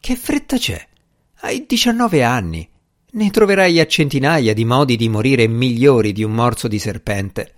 Che 0.00 0.16
fretta 0.16 0.56
c'è? 0.56 0.86
Hai 1.40 1.66
19 1.66 2.22
anni. 2.22 2.68
Ne 3.12 3.30
troverai 3.30 3.80
a 3.80 3.86
centinaia 3.86 4.54
di 4.54 4.64
modi 4.64 4.96
di 4.96 5.08
morire 5.08 5.46
migliori 5.46 6.12
di 6.12 6.22
un 6.22 6.32
morso 6.32 6.68
di 6.68 6.78
serpente. 6.78 7.54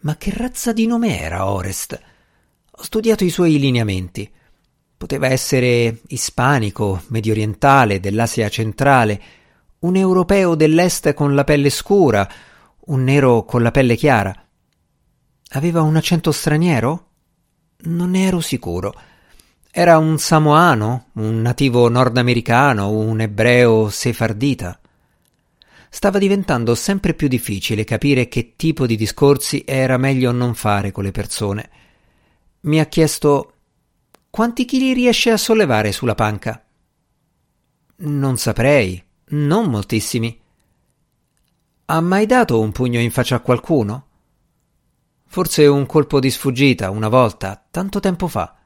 Ma 0.00 0.16
che 0.16 0.32
razza 0.34 0.72
di 0.72 0.86
nome 0.86 1.18
era 1.18 1.50
Orest? 1.50 2.00
Ho 2.70 2.82
studiato 2.82 3.24
i 3.24 3.30
suoi 3.30 3.58
lineamenti. 3.58 4.30
Poteva 4.96 5.26
essere 5.26 6.02
ispanico, 6.08 7.02
mediorientale, 7.08 7.98
dell'Asia 7.98 8.48
centrale, 8.48 9.20
un 9.80 9.96
europeo 9.96 10.54
dell'est 10.54 11.12
con 11.14 11.34
la 11.34 11.44
pelle 11.44 11.70
scura, 11.70 12.28
un 12.86 13.04
nero 13.04 13.44
con 13.44 13.62
la 13.62 13.70
pelle 13.70 13.96
chiara. 13.96 14.34
Aveva 15.50 15.82
un 15.82 15.96
accento 15.96 16.30
straniero? 16.32 17.10
Non 17.82 18.10
ne 18.10 18.26
ero 18.26 18.40
sicuro. 18.40 18.94
Era 19.70 19.98
un 19.98 20.18
samoano, 20.18 21.08
un 21.14 21.42
nativo 21.42 21.88
nordamericano, 21.88 22.88
un 22.90 23.20
ebreo 23.20 23.90
sefardita. 23.90 24.80
Stava 25.90 26.18
diventando 26.18 26.74
sempre 26.74 27.14
più 27.14 27.28
difficile 27.28 27.84
capire 27.84 28.28
che 28.28 28.54
tipo 28.56 28.86
di 28.86 28.96
discorsi 28.96 29.62
era 29.66 29.98
meglio 29.98 30.32
non 30.32 30.54
fare 30.54 30.90
con 30.90 31.04
le 31.04 31.10
persone. 31.10 31.70
Mi 32.60 32.80
ha 32.80 32.86
chiesto 32.86 33.52
quanti 34.30 34.64
chili 34.64 34.94
riesce 34.94 35.30
a 35.30 35.36
sollevare 35.36 35.92
sulla 35.92 36.14
panca? 36.14 36.64
Non 37.96 38.38
saprei, 38.38 39.02
non 39.28 39.70
moltissimi. 39.70 40.40
Ha 41.86 42.00
mai 42.00 42.26
dato 42.26 42.58
un 42.58 42.72
pugno 42.72 43.00
in 43.00 43.10
faccia 43.10 43.36
a 43.36 43.40
qualcuno? 43.40 44.06
Forse 45.26 45.66
un 45.66 45.84
colpo 45.86 46.20
di 46.20 46.30
sfuggita 46.30 46.90
una 46.90 47.08
volta, 47.08 47.66
tanto 47.70 48.00
tempo 48.00 48.28
fa. 48.28 48.57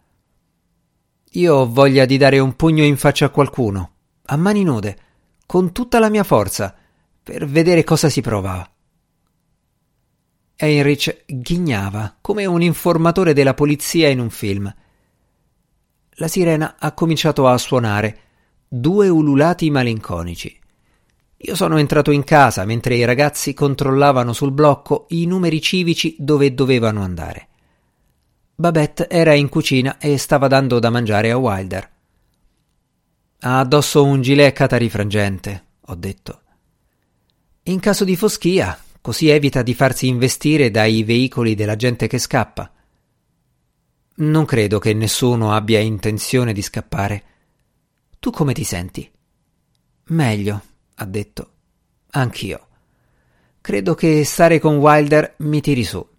Io 1.34 1.54
ho 1.54 1.66
voglia 1.66 2.04
di 2.04 2.18
dare 2.18 2.38
un 2.38 2.56
pugno 2.56 2.84
in 2.84 2.98
faccia 2.98 3.24
a 3.24 3.30
qualcuno, 3.30 3.92
a 4.26 4.36
mani 4.36 4.64
nude, 4.64 4.98
con 5.46 5.72
tutta 5.72 5.98
la 5.98 6.10
mia 6.10 6.24
forza, 6.24 6.74
per 7.22 7.46
vedere 7.46 7.84
cosa 7.84 8.10
si 8.10 8.20
prova. 8.20 8.70
Heinrich 10.56 11.24
ghignava 11.26 12.18
come 12.20 12.44
un 12.44 12.60
informatore 12.60 13.32
della 13.32 13.54
polizia 13.54 14.08
in 14.08 14.20
un 14.20 14.28
film. 14.28 14.72
La 16.16 16.28
sirena 16.28 16.76
ha 16.78 16.92
cominciato 16.92 17.48
a 17.48 17.56
suonare, 17.56 18.18
due 18.68 19.08
ululati 19.08 19.70
malinconici. 19.70 20.54
Io 21.38 21.56
sono 21.56 21.78
entrato 21.78 22.10
in 22.10 22.24
casa 22.24 22.66
mentre 22.66 22.96
i 22.96 23.06
ragazzi 23.06 23.54
controllavano 23.54 24.34
sul 24.34 24.52
blocco 24.52 25.06
i 25.08 25.24
numeri 25.24 25.62
civici 25.62 26.14
dove 26.18 26.52
dovevano 26.52 27.02
andare. 27.02 27.48
Babette 28.62 29.08
era 29.08 29.34
in 29.34 29.48
cucina 29.48 29.98
e 29.98 30.16
stava 30.18 30.46
dando 30.46 30.78
da 30.78 30.88
mangiare 30.88 31.32
a 31.32 31.36
Wilder. 31.36 31.90
Ha 33.40 33.58
addosso 33.58 34.04
un 34.04 34.22
gilet 34.22 34.54
catarifrangente, 34.54 35.64
ho 35.80 35.96
detto. 35.96 36.42
In 37.64 37.80
caso 37.80 38.04
di 38.04 38.14
foschia, 38.14 38.80
così 39.00 39.30
evita 39.30 39.62
di 39.62 39.74
farsi 39.74 40.06
investire 40.06 40.70
dai 40.70 41.02
veicoli 41.02 41.56
della 41.56 41.74
gente 41.74 42.06
che 42.06 42.20
scappa. 42.20 42.72
Non 44.18 44.44
credo 44.44 44.78
che 44.78 44.94
nessuno 44.94 45.52
abbia 45.52 45.80
intenzione 45.80 46.52
di 46.52 46.62
scappare. 46.62 47.24
Tu 48.20 48.30
come 48.30 48.52
ti 48.52 48.62
senti? 48.62 49.10
Meglio, 50.04 50.62
ha 50.94 51.04
detto. 51.04 51.50
Anch'io. 52.10 52.66
Credo 53.60 53.96
che 53.96 54.24
stare 54.24 54.60
con 54.60 54.76
Wilder 54.76 55.34
mi 55.38 55.60
tiri 55.60 55.82
su. 55.82 56.10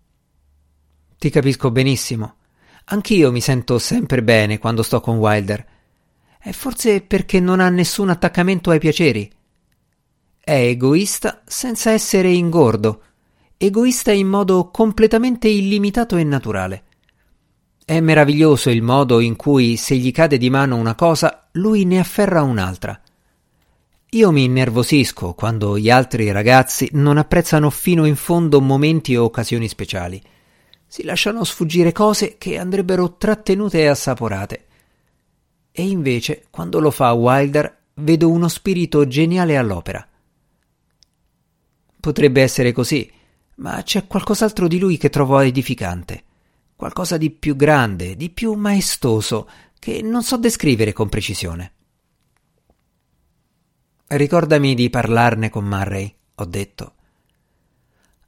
Ti 1.23 1.29
capisco 1.29 1.71
benissimo. 1.71 2.35
Anch'io 2.87 3.31
mi 3.31 3.39
sento 3.39 3.79
sempre 3.79 4.21
bene 4.23 4.57
quando 4.57 4.83
sto 4.83 4.99
con 4.99 5.19
Wilder. 5.19 5.65
È 6.37 6.51
forse 6.51 6.99
perché 6.99 7.39
non 7.39 7.61
ha 7.61 7.69
nessun 7.69 8.09
attaccamento 8.09 8.71
ai 8.71 8.79
piaceri. 8.79 9.31
È 10.37 10.51
egoista 10.51 11.41
senza 11.45 11.91
essere 11.91 12.29
ingordo, 12.29 13.03
egoista 13.55 14.11
in 14.11 14.27
modo 14.27 14.69
completamente 14.69 15.47
illimitato 15.47 16.17
e 16.17 16.25
naturale. 16.25 16.83
È 17.85 18.01
meraviglioso 18.01 18.69
il 18.69 18.81
modo 18.81 19.21
in 19.21 19.37
cui, 19.37 19.77
se 19.77 19.95
gli 19.95 20.11
cade 20.11 20.37
di 20.37 20.49
mano 20.49 20.75
una 20.75 20.93
cosa, 20.93 21.47
lui 21.53 21.85
ne 21.85 21.99
afferra 21.99 22.41
un'altra. 22.41 22.99
Io 24.09 24.31
mi 24.33 24.43
innervosisco 24.43 25.35
quando 25.35 25.77
gli 25.77 25.89
altri 25.89 26.29
ragazzi 26.33 26.89
non 26.91 27.17
apprezzano 27.17 27.69
fino 27.69 28.03
in 28.03 28.17
fondo 28.17 28.59
momenti 28.59 29.15
o 29.15 29.23
occasioni 29.23 29.69
speciali. 29.69 30.21
Si 30.93 31.01
lasciano 31.03 31.43
sfuggire 31.43 31.91
cose 31.91 32.37
che 32.37 32.59
andrebbero 32.59 33.15
trattenute 33.15 33.79
e 33.79 33.87
assaporate. 33.87 34.67
E 35.71 35.87
invece, 35.87 36.45
quando 36.51 36.79
lo 36.79 36.91
fa 36.91 37.11
Wilder, 37.13 37.85
vedo 37.95 38.29
uno 38.29 38.47
spirito 38.47 39.07
geniale 39.07 39.57
all'opera. 39.57 40.07
Potrebbe 41.99 42.43
essere 42.43 42.71
così, 42.73 43.11
ma 43.55 43.81
c'è 43.81 44.05
qualcos'altro 44.05 44.67
di 44.67 44.77
lui 44.77 44.97
che 44.97 45.09
trovo 45.09 45.39
edificante, 45.39 46.25
qualcosa 46.75 47.17
di 47.17 47.31
più 47.31 47.55
grande, 47.55 48.15
di 48.15 48.29
più 48.29 48.53
maestoso, 48.53 49.49
che 49.79 50.03
non 50.03 50.21
so 50.21 50.37
descrivere 50.37 50.93
con 50.93 51.09
precisione. 51.09 51.73
Ricordami 54.09 54.75
di 54.75 54.91
parlarne 54.91 55.49
con 55.49 55.65
Murray, 55.65 56.15
ho 56.35 56.45
detto. 56.45 56.93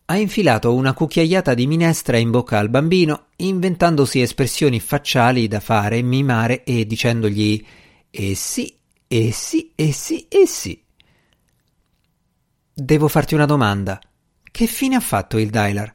Ha 0.08 0.18
infilato 0.18 0.76
una 0.76 0.94
cucchiaiata 0.94 1.56
di 1.56 1.66
minestra 1.66 2.18
in 2.18 2.30
bocca 2.30 2.60
al 2.60 2.70
bambino, 2.70 3.28
inventandosi 3.38 4.22
espressioni 4.22 4.80
facciali 4.80 5.48
da 5.48 5.60
fare, 5.60 6.04
mimare 6.04 6.64
e 6.64 6.86
dicendogli 6.86 7.66
e 8.12 8.36
sì, 8.36 8.78
e 9.08 9.32
sì, 9.32 9.72
e 9.74 9.92
sì, 9.92 10.28
e 10.28 10.46
sì. 10.46 10.84
Devo 12.72 13.08
farti 13.08 13.34
una 13.34 13.46
domanda. 13.46 14.00
Che 14.44 14.68
fine 14.68 14.96
ha 14.96 15.00
fatto 15.00 15.40
il 15.40 15.50
dialer? 15.50 15.92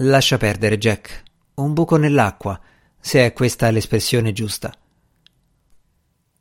Lascia 0.00 0.36
perdere, 0.36 0.76
Jack. 0.76 1.22
Un 1.54 1.72
buco 1.72 1.96
nell'acqua, 1.96 2.60
se 3.00 3.24
è 3.24 3.32
questa 3.32 3.70
l'espressione 3.70 4.32
giusta. 4.32 4.70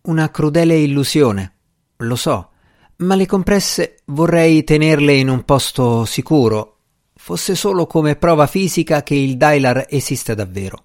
Una 0.01 0.29
crudele 0.29 0.75
illusione, 0.77 1.53
lo 1.97 2.15
so, 2.17 2.51
ma 2.97 3.15
le 3.15 3.25
compresse 3.25 3.97
vorrei 4.05 4.63
tenerle 4.63 5.13
in 5.13 5.29
un 5.29 5.43
posto 5.43 6.05
sicuro, 6.05 6.77
fosse 7.13 7.55
solo 7.55 7.87
come 7.87 8.15
prova 8.15 8.47
fisica 8.47 9.03
che 9.03 9.15
il 9.15 9.37
dialer 9.37 9.85
esiste 9.89 10.35
davvero. 10.35 10.83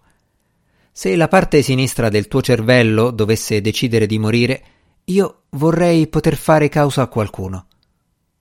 Se 0.91 1.15
la 1.15 1.29
parte 1.29 1.63
sinistra 1.63 2.09
del 2.09 2.27
tuo 2.27 2.43
cervello 2.43 3.11
dovesse 3.11 3.61
decidere 3.61 4.07
di 4.07 4.19
morire, 4.19 4.65
io 5.05 5.43
vorrei 5.51 6.09
poter 6.09 6.37
fare 6.37 6.69
causa 6.69 7.03
a 7.03 7.09
qualcuno. 7.09 7.67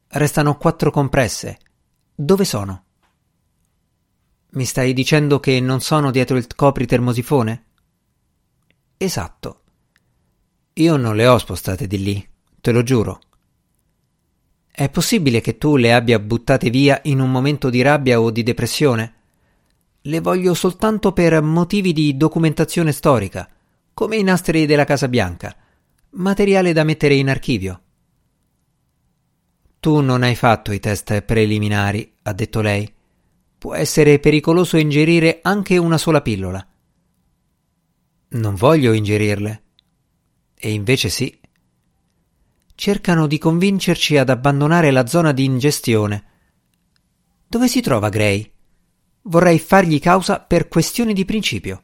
Restano 0.07 0.57
quattro 0.57 0.89
compresse. 0.89 1.57
Dove 2.15 2.45
sono? 2.45 2.83
Mi 4.51 4.65
stai 4.65 4.93
dicendo 4.93 5.39
che 5.39 5.59
non 5.59 5.79
sono 5.79 6.09
dietro 6.09 6.37
il 6.37 6.47
copri-termosifone? 6.55 7.65
Esatto. 8.97 9.61
Io 10.73 10.97
non 10.97 11.15
le 11.15 11.27
ho 11.27 11.37
spostate 11.37 11.85
di 11.85 12.03
lì, 12.03 12.29
te 12.59 12.71
lo 12.71 12.81
giuro. 12.81 13.19
È 14.79 14.89
possibile 14.89 15.41
che 15.41 15.57
tu 15.57 15.75
le 15.75 15.91
abbia 15.91 16.19
buttate 16.19 16.69
via 16.69 17.01
in 17.03 17.19
un 17.19 17.29
momento 17.29 17.69
di 17.69 17.81
rabbia 17.81 18.21
o 18.21 18.31
di 18.31 18.43
depressione? 18.43 19.13
Le 20.03 20.21
voglio 20.21 20.53
soltanto 20.53 21.11
per 21.11 21.41
motivi 21.41 21.91
di 21.91 22.15
documentazione 22.15 22.93
storica, 22.93 23.49
come 23.93 24.15
i 24.15 24.23
nastri 24.23 24.65
della 24.65 24.85
Casa 24.85 25.09
Bianca, 25.09 25.53
materiale 26.11 26.71
da 26.71 26.85
mettere 26.85 27.15
in 27.15 27.27
archivio. 27.27 27.81
Tu 29.81 29.99
non 29.99 30.23
hai 30.23 30.35
fatto 30.35 30.71
i 30.71 30.79
test 30.79 31.23
preliminari, 31.23 32.13
ha 32.21 32.31
detto 32.31 32.61
lei. 32.61 32.89
Può 33.57 33.73
essere 33.73 34.17
pericoloso 34.19 34.77
ingerire 34.77 35.39
anche 35.41 35.75
una 35.75 35.97
sola 35.97 36.21
pillola. 36.21 36.65
Non 38.29 38.55
voglio 38.55 38.93
ingerirle. 38.93 39.63
E 40.55 40.71
invece 40.71 41.09
sì. 41.09 41.37
Cercano 42.79 43.27
di 43.27 43.37
convincerci 43.37 44.15
ad 44.15 44.29
abbandonare 44.29 44.89
la 44.91 45.05
zona 45.05 45.33
di 45.33 45.43
ingestione. 45.43 46.23
Dove 47.45 47.67
si 47.67 47.81
trova 47.81 48.07
Gray? 48.07 48.49
Vorrei 49.23 49.59
fargli 49.59 49.99
causa 49.99 50.39
per 50.39 50.69
questioni 50.69 51.11
di 51.11 51.25
principio. 51.25 51.83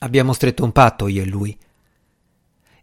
Abbiamo 0.00 0.34
stretto 0.34 0.62
un 0.62 0.72
patto 0.72 1.08
io 1.08 1.22
e 1.22 1.24
lui. 1.24 1.58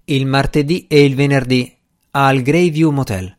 Il 0.06 0.26
martedì 0.26 0.88
e 0.88 1.06
il 1.06 1.14
venerdì 1.14 1.72
al 2.10 2.42
Greyview 2.42 2.90
Motel. 2.90 3.38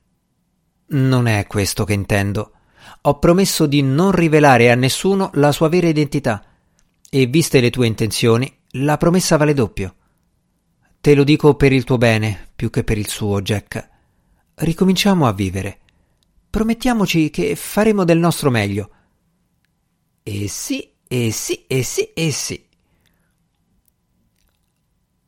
Non 0.91 1.27
è 1.27 1.49
questo 1.49 1.83
che 1.83 1.95
intendo. 1.95 2.53
Ho 3.01 3.19
promesso 3.19 3.67
di 3.67 3.83
non 3.83 4.13
rivelare 4.13 4.71
a 4.71 4.77
nessuno 4.77 5.31
la 5.35 5.51
sua 5.51 5.69
vera 5.69 5.89
identità 5.89 6.45
e 7.11 7.27
viste 7.27 7.59
le 7.59 7.71
tue 7.71 7.89
intenzioni, 7.89 8.61
la 8.75 8.97
promessa 8.97 9.37
vale 9.37 9.55
doppio. 9.55 9.97
Te 11.05 11.15
lo 11.15 11.23
dico 11.23 11.55
per 11.55 11.71
il 11.71 11.85
tuo 11.85 11.99
bene, 11.99 12.49
più 12.57 12.71
che 12.71 12.83
per 12.83 12.97
il 12.97 13.09
suo, 13.09 13.43
Jack. 13.43 13.91
Ricominciamo 14.55 15.27
a 15.27 15.35
vivere. 15.35 15.81
Promettiamoci 16.49 17.29
che 17.29 17.57
faremo 17.57 18.05
del 18.05 18.17
nostro 18.17 18.49
meglio. 18.49 18.89
E 20.23 20.49
sì, 20.49 20.93
e 21.07 21.31
sì, 21.31 21.67
e 21.67 21.83
sì, 21.83 22.11
e 22.15 22.31
sì. 22.31 22.65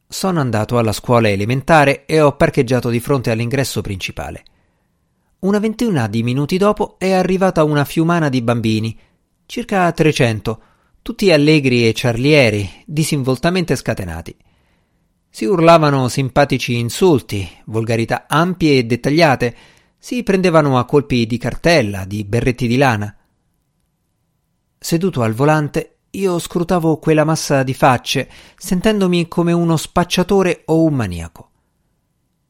Sono 0.08 0.40
andato 0.40 0.78
alla 0.78 0.92
scuola 0.92 1.28
elementare 1.28 2.06
e 2.06 2.22
ho 2.22 2.34
parcheggiato 2.34 2.88
di 2.88 2.98
fronte 2.98 3.30
all'ingresso 3.30 3.82
principale. 3.82 4.44
Una 5.40 5.58
ventina 5.58 6.06
di 6.06 6.22
minuti 6.22 6.56
dopo 6.56 6.94
è 6.96 7.12
arrivata 7.12 7.64
una 7.64 7.84
fiumana 7.84 8.30
di 8.30 8.40
bambini, 8.40 8.98
circa 9.44 9.92
300, 9.92 10.62
tutti 11.02 11.30
allegri 11.30 11.86
e 11.86 11.92
ciarlieri, 11.92 12.66
disinvoltamente 12.86 13.76
scatenati. 13.76 14.36
Si 15.36 15.44
urlavano 15.44 16.08
simpatici 16.08 16.78
insulti, 16.78 17.46
volgarità 17.66 18.24
ampie 18.26 18.78
e 18.78 18.84
dettagliate, 18.84 19.56
si 19.98 20.22
prendevano 20.22 20.78
a 20.78 20.86
colpi 20.86 21.26
di 21.26 21.36
cartella, 21.36 22.06
di 22.06 22.24
berretti 22.24 22.66
di 22.66 22.78
lana. 22.78 23.14
Seduto 24.78 25.20
al 25.20 25.34
volante, 25.34 25.98
io 26.12 26.38
scrutavo 26.38 26.96
quella 26.96 27.24
massa 27.24 27.62
di 27.64 27.74
facce, 27.74 28.30
sentendomi 28.56 29.28
come 29.28 29.52
uno 29.52 29.76
spacciatore 29.76 30.62
o 30.64 30.82
un 30.84 30.94
maniaco. 30.94 31.50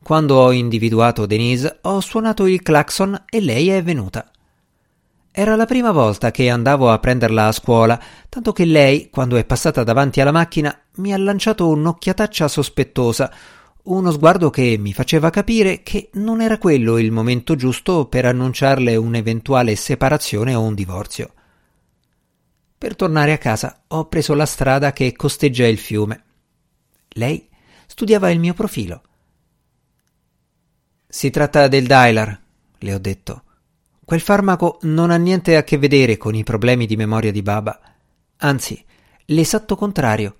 Quando 0.00 0.36
ho 0.36 0.52
individuato 0.52 1.26
Denise, 1.26 1.80
ho 1.82 1.98
suonato 1.98 2.46
il 2.46 2.62
clacson 2.62 3.24
e 3.28 3.40
lei 3.40 3.68
è 3.68 3.82
venuta. 3.82 4.30
Era 5.38 5.54
la 5.54 5.66
prima 5.66 5.92
volta 5.92 6.30
che 6.30 6.48
andavo 6.48 6.90
a 6.90 6.98
prenderla 6.98 7.48
a 7.48 7.52
scuola, 7.52 8.02
tanto 8.30 8.52
che 8.52 8.64
lei, 8.64 9.10
quando 9.10 9.36
è 9.36 9.44
passata 9.44 9.84
davanti 9.84 10.18
alla 10.22 10.32
macchina, 10.32 10.74
mi 10.94 11.12
ha 11.12 11.18
lanciato 11.18 11.68
un'occhiataccia 11.68 12.48
sospettosa, 12.48 13.30
uno 13.82 14.10
sguardo 14.12 14.48
che 14.48 14.78
mi 14.78 14.94
faceva 14.94 15.28
capire 15.28 15.82
che 15.82 16.08
non 16.14 16.40
era 16.40 16.56
quello 16.56 16.96
il 16.96 17.12
momento 17.12 17.54
giusto 17.54 18.06
per 18.06 18.24
annunciarle 18.24 18.96
un'eventuale 18.96 19.76
separazione 19.76 20.54
o 20.54 20.62
un 20.62 20.72
divorzio. 20.72 21.34
Per 22.78 22.96
tornare 22.96 23.32
a 23.32 23.38
casa 23.38 23.82
ho 23.88 24.08
preso 24.08 24.32
la 24.32 24.46
strada 24.46 24.94
che 24.94 25.14
costeggia 25.14 25.66
il 25.66 25.76
fiume. 25.76 26.24
Lei 27.08 27.46
studiava 27.84 28.30
il 28.30 28.40
mio 28.40 28.54
profilo. 28.54 29.02
Si 31.06 31.28
tratta 31.28 31.68
del 31.68 31.86
Dylar, 31.86 32.40
le 32.78 32.94
ho 32.94 32.98
detto. 32.98 33.42
Quel 34.06 34.20
farmaco 34.20 34.78
non 34.82 35.10
ha 35.10 35.16
niente 35.16 35.56
a 35.56 35.64
che 35.64 35.76
vedere 35.76 36.16
con 36.16 36.34
i 36.34 36.44
problemi 36.44 36.86
di 36.86 36.96
memoria 36.96 37.30
di 37.30 37.42
Baba. 37.42 37.78
Anzi, 38.38 38.82
l'esatto 39.26 39.76
contrario. 39.76 40.36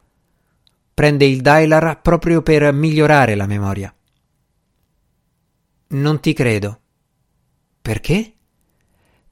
Prende 0.94 1.26
il 1.26 1.42
Dylar 1.42 2.00
proprio 2.00 2.40
per 2.40 2.72
migliorare 2.72 3.34
la 3.34 3.46
memoria. 3.46 3.94
Non 5.88 6.20
ti 6.20 6.32
credo. 6.32 6.80
Perché? 7.82 8.36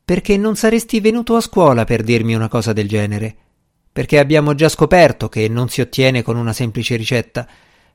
perché 0.04 0.36
non 0.36 0.54
saresti 0.54 1.00
venuto 1.00 1.34
a 1.34 1.40
scuola 1.40 1.84
per 1.84 2.02
dirmi 2.02 2.34
una 2.34 2.48
cosa 2.48 2.74
del 2.74 2.86
genere, 2.86 3.34
perché 3.90 4.18
abbiamo 4.18 4.54
già 4.54 4.68
scoperto 4.68 5.30
che 5.30 5.48
non 5.48 5.70
si 5.70 5.80
ottiene 5.80 6.22
con 6.22 6.36
una 6.36 6.52
semplice 6.52 6.96
ricetta, 6.96 7.48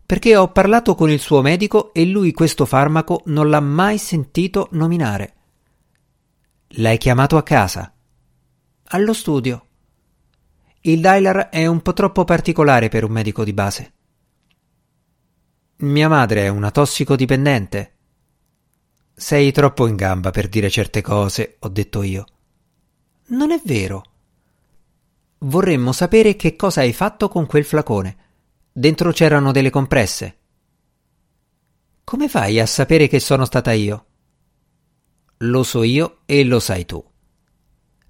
perché 0.04 0.36
ho 0.36 0.52
parlato 0.52 0.96
con 0.96 1.12
il 1.12 1.20
suo 1.20 1.44
medico 1.44 1.94
e 1.94 2.06
lui 2.06 2.32
questo 2.32 2.66
farmaco 2.66 3.22
non 3.26 3.50
l'ha 3.50 3.60
mai 3.60 4.00
sentito 4.00 4.70
nominare. 4.72 5.34
L'hai 6.74 7.00
chiamato 7.00 7.36
a 7.36 7.42
casa? 7.42 7.92
Allo 8.90 9.14
studio. 9.14 9.66
Il 10.82 11.02
dialer 11.02 11.50
è 11.50 11.66
un 11.66 11.82
po' 11.82 11.94
troppo 11.94 12.26
particolare 12.26 12.90
per 12.90 13.04
un 13.04 13.12
medico 13.12 13.44
di 13.44 13.54
base. 13.54 13.94
Mia 15.78 16.08
madre 16.08 16.44
è 16.44 16.48
una 16.48 16.70
tossicodipendente. 16.70 17.96
Sei 19.16 19.52
troppo 19.52 19.88
in 19.88 19.96
gamba 19.96 20.30
per 20.30 20.48
dire 20.48 20.70
certe 20.70 21.02
cose, 21.02 21.58
ho 21.58 21.70
detto 21.70 22.04
io. 22.04 22.26
Non 23.30 23.50
è 23.50 23.60
vero. 23.66 24.04
Vorremmo 25.40 25.92
sapere 25.92 26.36
che 26.36 26.56
cosa 26.56 26.82
hai 26.82 26.94
fatto 26.94 27.30
con 27.30 27.48
quel 27.48 27.66
flacone. 27.66 28.18
Dentro 28.72 29.12
c'erano 29.12 29.52
delle 29.52 29.72
compresse. 29.72 30.38
Come 32.04 32.30
fai 32.30 32.60
a 32.60 32.68
sapere 32.68 33.08
che 33.08 33.20
sono 33.20 33.46
stata 33.46 33.72
io? 33.72 34.06
Lo 35.44 35.64
so 35.64 35.84
io 35.84 36.20
e 36.26 36.44
lo 36.44 36.60
sai 36.60 36.86
tu. 36.86 37.02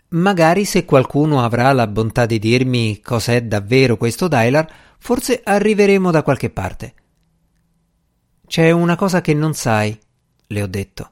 Magari 0.10 0.66
se 0.66 0.86
qualcuno 0.86 1.44
avrà 1.44 1.72
la 1.74 1.86
bontà 1.86 2.26
di 2.26 2.40
dirmi 2.40 3.02
cos'è 3.02 3.44
davvero 3.44 3.98
questo 3.98 4.28
Dylar, 4.28 4.68
forse 4.98 5.42
arriveremo 5.44 6.10
da 6.10 6.24
qualche 6.24 6.50
parte. 6.50 6.94
C'è 8.48 8.72
una 8.72 8.96
cosa 8.96 9.22
che 9.22 9.36
non 9.36 9.54
sai, 9.54 9.96
le 10.48 10.62
ho 10.64 10.68
detto. 10.68 11.12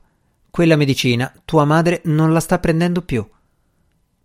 Quella 0.50 0.76
medicina 0.76 1.32
tua 1.46 1.66
madre 1.66 2.02
non 2.06 2.34
la 2.34 2.40
sta 2.40 2.58
prendendo 2.58 3.04
più. 3.04 3.24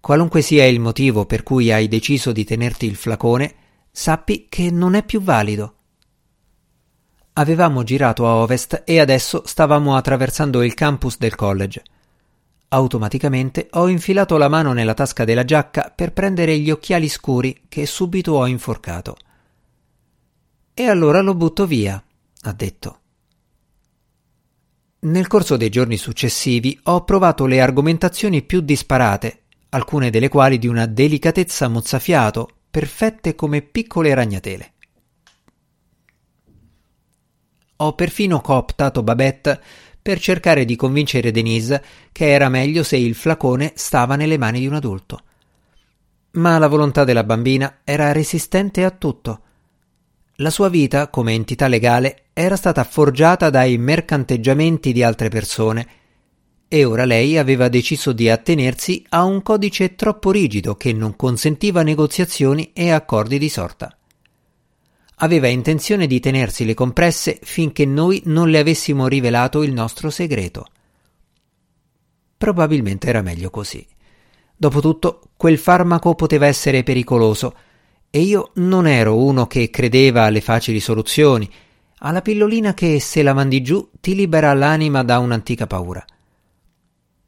Qualunque 0.01 0.41
sia 0.41 0.65
il 0.65 0.81
motivo 0.81 1.27
per 1.27 1.43
cui 1.43 1.71
hai 1.71 1.89
deciso 1.89 2.33
di 2.33 2.45
tenerti 2.45 2.87
il 2.87 2.97
flacone, 2.97 3.55
sappi 3.91 4.47
che 4.49 4.71
non 4.71 4.95
è 4.95 5.05
più 5.05 5.21
valido. 5.21 5.75
Avevamo 7.35 7.83
girato 7.83 8.27
a 8.27 8.35
ovest 8.35 8.83
e 8.85 9.01
adesso 9.01 9.42
stavamo 9.47 9.97
attraversando 9.97 10.62
il 10.62 10.75
campus 10.75 11.16
del 11.16 11.35
college. 11.35 11.83
Automaticamente 12.68 13.68
ho 13.71 13.88
infilato 13.88 14.37
la 14.37 14.49
mano 14.49 14.75
nella 14.75 14.92
tasca 14.92 15.25
della 15.25 15.45
giacca 15.45 15.90
per 15.95 16.12
prendere 16.12 16.59
gli 16.59 16.71
occhiali 16.71 17.09
scuri 17.09 17.62
che 17.68 17.87
subito 17.87 18.33
ho 18.33 18.47
inforcato. 18.47 19.16
E 20.75 20.85
allora 20.85 21.23
lo 21.23 21.35
butto 21.35 21.66
via, 21.66 22.03
ha 22.42 22.53
detto. 22.53 22.99
Nel 25.01 25.27
corso 25.27 25.57
dei 25.57 25.71
giorni 25.71 25.97
successivi 25.97 26.79
ho 26.85 27.03
provato 27.05 27.47
le 27.47 27.62
argomentazioni 27.62 28.42
più 28.42 28.61
disparate, 28.61 29.45
alcune 29.71 30.11
delle 30.11 30.29
quali 30.29 30.59
di 30.59 30.66
una 30.66 30.85
delicatezza 30.85 31.68
mozzafiato, 31.68 32.49
perfette 32.71 33.35
come 33.35 33.62
piccole 33.62 34.12
ragnatele. 34.14 34.72
Ho 37.83 37.95
perfino 37.95 38.40
cooptato 38.40 39.03
Babette 39.03 39.61
per 40.01 40.21
cercare 40.21 40.64
di 40.64 40.77
convincere 40.77 41.33
Denise 41.33 41.83
che 42.12 42.31
era 42.31 42.49
meglio 42.49 42.85
se 42.85 42.97
il 42.97 43.16
flacone 43.16 43.73
stava 43.75 44.14
nelle 44.14 44.38
mani 44.38 44.61
di 44.61 44.68
un 44.68 44.75
adulto. 44.75 45.23
Ma 46.33 46.59
la 46.59 46.68
volontà 46.68 47.03
della 47.03 47.25
bambina 47.25 47.81
era 47.83 48.12
resistente 48.12 48.85
a 48.85 48.92
tutto. 48.92 49.40
La 50.37 50.51
sua 50.51 50.68
vita, 50.68 51.09
come 51.09 51.33
entità 51.33 51.66
legale, 51.66 52.27
era 52.33 52.55
stata 52.55 52.85
forgiata 52.85 53.51
dai 53.51 53.77
mercanteggiamenti 53.79 54.92
di 54.92 55.03
altre 55.03 55.29
persone 55.29 55.87
e 56.68 56.85
ora 56.85 57.05
lei 57.05 57.37
aveva 57.37 57.68
deciso 57.68 58.12
di 58.12 58.31
attenersi 58.31 59.05
a 59.09 59.25
un 59.25 59.42
codice 59.42 59.97
troppo 59.97 60.31
rigido 60.31 60.77
che 60.77 60.92
non 60.92 61.16
consentiva 61.16 61.83
negoziazioni 61.83 62.71
e 62.73 62.92
accordi 62.92 63.38
di 63.38 63.49
sorta 63.49 63.97
aveva 65.23 65.47
intenzione 65.47 66.07
di 66.07 66.21
tenersi 66.21 66.65
le 66.65 66.75
compresse 66.75 67.39
finché 67.43 67.87
noi 67.87 68.23
non 68.27 68.51
le 68.51 68.59
avessimo 68.59 69.07
rivelato 69.07 69.63
il 69.63 69.73
nostro 69.73 70.11
segreto. 70.11 70.67
Probabilmente 72.37 73.09
era 73.09 73.23
meglio 73.23 73.49
così. 73.49 73.87
Dopotutto, 74.57 75.21
quel 75.37 75.59
farmaco 75.59 76.15
poteva 76.15 76.47
essere 76.47 76.83
pericoloso 76.83 77.57
e 78.11 78.21
io 78.21 78.51
non 78.55 78.87
ero 78.87 79.17
uno 79.17 79.47
che 79.47 79.71
credeva 79.71 80.25
alle 80.25 80.41
facili 80.41 80.81
soluzioni, 80.81 81.49
alla 81.99 82.21
pillolina 82.21 82.75
che, 82.75 82.99
se 82.99 83.23
la 83.23 83.33
mandi 83.33 83.63
giù, 83.63 83.91
ti 84.01 84.17
libera 84.17 84.53
l'anima 84.55 85.05
da 85.05 85.21
un'antica 85.21 85.69
paura. 85.69 86.05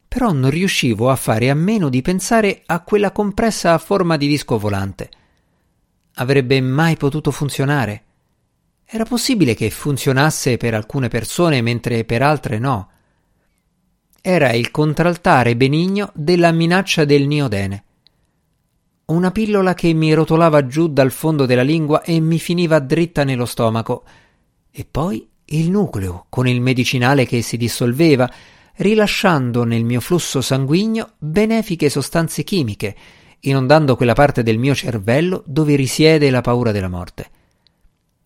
Però 0.07 0.31
non 0.33 0.49
riuscivo 0.49 1.09
a 1.09 1.15
fare 1.15 1.49
a 1.49 1.55
meno 1.55 1.87
di 1.87 2.01
pensare 2.01 2.61
a 2.65 2.81
quella 2.81 3.11
compressa 3.11 3.73
a 3.73 3.77
forma 3.77 4.17
di 4.17 4.27
disco 4.27 4.57
volante– 4.57 5.09
avrebbe 6.15 6.59
mai 6.61 6.97
potuto 6.97 7.31
funzionare? 7.31 8.03
Era 8.85 9.03
possibile 9.03 9.55
che 9.55 9.69
funzionasse 9.69 10.57
per 10.57 10.73
alcune 10.73 11.07
persone 11.07 11.61
mentre 11.61 12.05
per 12.05 12.21
altre 12.21 12.59
no. 12.59 12.89
Era 14.21 14.51
il 14.53 14.71
contraltare 14.71 15.55
benigno 15.55 16.11
della 16.13 16.51
minaccia 16.51 17.03
del 17.03 17.25
niodene. 17.25 17.83
Una 19.05 19.31
pillola 19.31 19.73
che 19.73 19.93
mi 19.93 20.13
rotolava 20.13 20.65
giù 20.65 20.87
dal 20.87 21.11
fondo 21.11 21.45
della 21.45 21.61
lingua 21.61 22.01
e 22.01 22.19
mi 22.19 22.39
finiva 22.39 22.79
dritta 22.79 23.23
nello 23.23 23.45
stomaco. 23.45 24.03
E 24.71 24.85
poi 24.89 25.27
il 25.45 25.69
nucleo, 25.69 26.25
con 26.29 26.47
il 26.47 26.59
medicinale 26.59 27.25
che 27.25 27.41
si 27.41 27.57
dissolveva, 27.57 28.31
rilasciando 28.77 29.63
nel 29.63 29.83
mio 29.83 29.99
flusso 29.99 30.41
sanguigno 30.41 31.13
benefiche 31.17 31.89
sostanze 31.89 32.43
chimiche 32.43 32.95
inondando 33.47 33.95
quella 33.95 34.13
parte 34.13 34.43
del 34.43 34.57
mio 34.57 34.75
cervello 34.75 35.43
dove 35.45 35.75
risiede 35.75 36.29
la 36.29 36.41
paura 36.41 36.71
della 36.71 36.89
morte. 36.89 37.29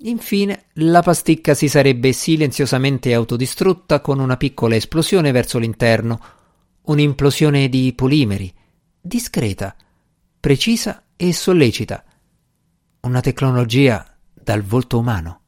Infine, 0.04 0.66
la 0.74 1.02
pasticca 1.02 1.54
si 1.54 1.68
sarebbe 1.68 2.14
silenziosamente 2.14 3.14
autodistrutta 3.14 4.00
con 4.00 4.20
una 4.20 4.38
piccola 4.38 4.76
esplosione 4.76 5.32
verso 5.32 5.58
l'interno, 5.58 6.20
un'implosione 6.84 7.68
di 7.68 7.94
polimeri, 7.94 8.54
discreta, 9.00 9.76
precisa 10.40 11.04
e 11.18 11.34
sollecita, 11.34 12.04
una 13.02 13.20
tecnologia 13.20 14.06
dal 14.34 14.62
volto 14.62 14.98
umano. 15.00 15.39